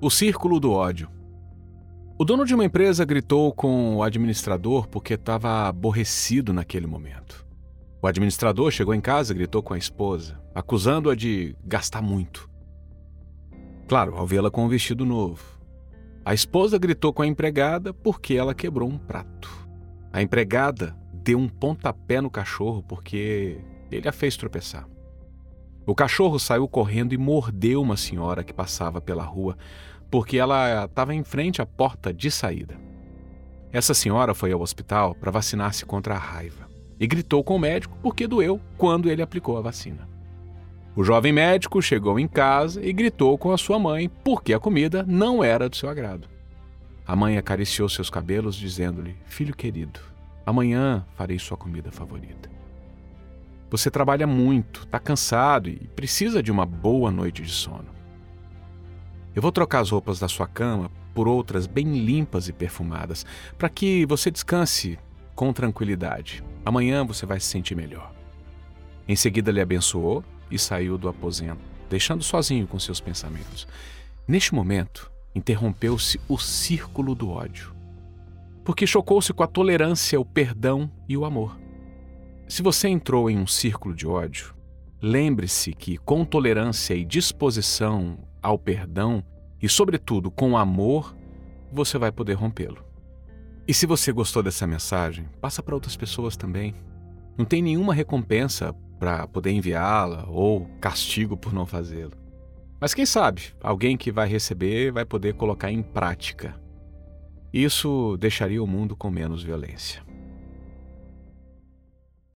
O 0.00 0.10
círculo 0.10 0.60
do 0.60 0.70
ódio. 0.70 1.10
O 2.16 2.24
dono 2.24 2.44
de 2.44 2.54
uma 2.54 2.64
empresa 2.64 3.04
gritou 3.04 3.52
com 3.52 3.96
o 3.96 4.02
administrador 4.04 4.86
porque 4.86 5.14
estava 5.14 5.66
aborrecido 5.66 6.52
naquele 6.52 6.86
momento. 6.86 7.44
O 8.00 8.06
administrador 8.06 8.70
chegou 8.70 8.94
em 8.94 9.00
casa 9.00 9.32
e 9.32 9.36
gritou 9.36 9.60
com 9.60 9.74
a 9.74 9.78
esposa, 9.78 10.40
acusando-a 10.54 11.16
de 11.16 11.56
gastar 11.64 12.00
muito. 12.00 12.48
Claro, 13.88 14.14
ao 14.14 14.24
vê-la 14.24 14.52
com 14.52 14.64
um 14.64 14.68
vestido 14.68 15.04
novo. 15.04 15.42
A 16.24 16.32
esposa 16.32 16.78
gritou 16.78 17.12
com 17.12 17.22
a 17.22 17.26
empregada 17.26 17.92
porque 17.92 18.34
ela 18.34 18.54
quebrou 18.54 18.88
um 18.88 18.98
prato. 18.98 19.68
A 20.12 20.22
empregada 20.22 20.96
deu 21.12 21.40
um 21.40 21.48
pontapé 21.48 22.20
no 22.20 22.30
cachorro 22.30 22.84
porque 22.84 23.58
ele 23.90 24.08
a 24.08 24.12
fez 24.12 24.36
tropeçar. 24.36 24.86
O 25.88 25.94
cachorro 25.94 26.38
saiu 26.38 26.68
correndo 26.68 27.14
e 27.14 27.16
mordeu 27.16 27.80
uma 27.80 27.96
senhora 27.96 28.44
que 28.44 28.52
passava 28.52 29.00
pela 29.00 29.22
rua, 29.22 29.56
porque 30.10 30.36
ela 30.36 30.84
estava 30.84 31.14
em 31.14 31.24
frente 31.24 31.62
à 31.62 31.66
porta 31.66 32.12
de 32.12 32.30
saída. 32.30 32.78
Essa 33.72 33.94
senhora 33.94 34.34
foi 34.34 34.52
ao 34.52 34.60
hospital 34.60 35.14
para 35.14 35.30
vacinar-se 35.30 35.86
contra 35.86 36.14
a 36.14 36.18
raiva 36.18 36.68
e 37.00 37.06
gritou 37.06 37.42
com 37.42 37.56
o 37.56 37.58
médico 37.58 37.96
porque 38.02 38.26
doeu 38.26 38.60
quando 38.76 39.10
ele 39.10 39.22
aplicou 39.22 39.56
a 39.56 39.62
vacina. 39.62 40.06
O 40.94 41.02
jovem 41.02 41.32
médico 41.32 41.80
chegou 41.80 42.20
em 42.20 42.28
casa 42.28 42.84
e 42.84 42.92
gritou 42.92 43.38
com 43.38 43.50
a 43.50 43.56
sua 43.56 43.78
mãe 43.78 44.10
porque 44.22 44.52
a 44.52 44.60
comida 44.60 45.02
não 45.08 45.42
era 45.42 45.70
do 45.70 45.76
seu 45.76 45.88
agrado. 45.88 46.28
A 47.06 47.16
mãe 47.16 47.38
acariciou 47.38 47.88
seus 47.88 48.10
cabelos, 48.10 48.56
dizendo-lhe: 48.56 49.16
Filho 49.24 49.56
querido, 49.56 50.00
amanhã 50.44 51.06
farei 51.14 51.38
sua 51.38 51.56
comida 51.56 51.90
favorita. 51.90 52.57
Você 53.70 53.90
trabalha 53.90 54.26
muito, 54.26 54.84
está 54.84 54.98
cansado 54.98 55.68
e 55.68 55.76
precisa 55.94 56.42
de 56.42 56.50
uma 56.50 56.64
boa 56.64 57.10
noite 57.10 57.42
de 57.42 57.50
sono. 57.50 57.88
Eu 59.34 59.42
vou 59.42 59.52
trocar 59.52 59.80
as 59.80 59.90
roupas 59.90 60.18
da 60.18 60.26
sua 60.26 60.46
cama 60.46 60.90
por 61.14 61.28
outras 61.28 61.66
bem 61.66 62.04
limpas 62.04 62.48
e 62.48 62.52
perfumadas, 62.52 63.26
para 63.56 63.68
que 63.68 64.06
você 64.06 64.30
descanse 64.30 64.98
com 65.34 65.52
tranquilidade. 65.52 66.42
Amanhã 66.64 67.04
você 67.04 67.26
vai 67.26 67.38
se 67.40 67.46
sentir 67.46 67.74
melhor. 67.74 68.12
Em 69.06 69.16
seguida, 69.16 69.50
ele 69.50 69.60
abençoou 69.60 70.24
e 70.50 70.58
saiu 70.58 70.96
do 70.96 71.08
aposento, 71.08 71.60
deixando 71.90 72.22
sozinho 72.22 72.66
com 72.66 72.78
seus 72.78 73.00
pensamentos. 73.00 73.66
Neste 74.26 74.54
momento, 74.54 75.10
interrompeu-se 75.34 76.20
o 76.28 76.38
círculo 76.38 77.14
do 77.14 77.30
ódio, 77.30 77.74
porque 78.64 78.86
chocou-se 78.86 79.32
com 79.32 79.42
a 79.42 79.46
tolerância, 79.46 80.20
o 80.20 80.24
perdão 80.24 80.90
e 81.08 81.16
o 81.16 81.24
amor. 81.24 81.56
Se 82.48 82.62
você 82.62 82.88
entrou 82.88 83.28
em 83.28 83.38
um 83.38 83.46
círculo 83.46 83.94
de 83.94 84.06
ódio, 84.06 84.54
lembre-se 85.02 85.74
que 85.74 85.98
com 85.98 86.24
tolerância 86.24 86.94
e 86.94 87.04
disposição 87.04 88.18
ao 88.42 88.58
perdão 88.58 89.22
e, 89.60 89.68
sobretudo, 89.68 90.30
com 90.30 90.56
amor, 90.56 91.14
você 91.70 91.98
vai 91.98 92.10
poder 92.10 92.32
rompê-lo. 92.32 92.82
E 93.66 93.74
se 93.74 93.84
você 93.84 94.10
gostou 94.10 94.42
dessa 94.42 94.66
mensagem, 94.66 95.28
passa 95.42 95.62
para 95.62 95.74
outras 95.74 95.94
pessoas 95.94 96.38
também. 96.38 96.74
Não 97.36 97.44
tem 97.44 97.60
nenhuma 97.60 97.92
recompensa 97.92 98.74
para 98.98 99.26
poder 99.26 99.50
enviá-la 99.50 100.24
ou 100.26 100.66
castigo 100.80 101.36
por 101.36 101.52
não 101.52 101.66
fazê-lo. 101.66 102.14
Mas 102.80 102.94
quem 102.94 103.04
sabe, 103.04 103.52
alguém 103.60 103.94
que 103.94 104.10
vai 104.10 104.26
receber 104.26 104.90
vai 104.90 105.04
poder 105.04 105.34
colocar 105.34 105.70
em 105.70 105.82
prática. 105.82 106.58
Isso 107.52 108.16
deixaria 108.18 108.62
o 108.62 108.66
mundo 108.66 108.96
com 108.96 109.10
menos 109.10 109.42
violência. 109.42 110.07